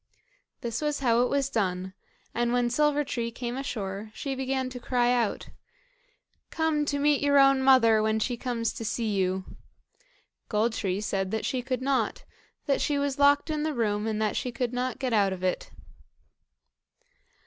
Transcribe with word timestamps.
This 0.61 0.81
is 0.81 1.01
how 1.01 1.21
it 1.21 1.29
was 1.29 1.47
done; 1.47 1.93
and 2.33 2.51
when 2.51 2.71
Silver 2.71 3.03
tree 3.03 3.29
came 3.29 3.55
ashore, 3.55 4.09
she 4.15 4.33
began 4.33 4.67
to 4.71 4.79
cry 4.79 5.13
out: 5.13 5.49
"Come 6.49 6.85
to 6.85 6.97
meet 6.97 7.21
your 7.21 7.37
own 7.37 7.61
mother, 7.61 8.01
when 8.01 8.17
she 8.17 8.35
comes 8.35 8.73
to 8.73 8.83
see 8.83 9.11
you." 9.11 9.45
Gold 10.49 10.73
tree 10.73 11.01
said 11.01 11.29
that 11.29 11.45
she 11.45 11.61
could 11.61 11.83
not, 11.83 12.23
that 12.65 12.81
she 12.81 12.97
was 12.97 13.19
locked 13.19 13.51
in 13.51 13.61
the 13.61 13.75
room, 13.75 14.07
and 14.07 14.19
that 14.19 14.35
she 14.35 14.51
could 14.51 14.73
not 14.73 14.97
get 14.97 15.13
out 15.13 15.33
of 15.33 15.43
it. 15.43 15.69